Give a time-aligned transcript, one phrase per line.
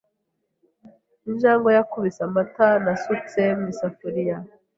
[1.29, 4.37] Injangwe yakubise amata nasutse mu isafuriya.